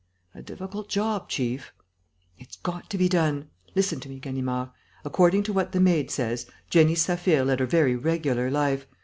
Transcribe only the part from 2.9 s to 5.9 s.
be done. Listen to me, Ganimard. According to what the